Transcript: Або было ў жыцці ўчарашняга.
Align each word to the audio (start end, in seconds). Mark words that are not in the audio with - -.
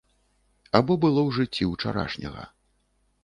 Або 0.77 0.93
было 1.03 1.21
ў 1.27 1.29
жыцці 1.37 1.69
ўчарашняга. 1.73 2.49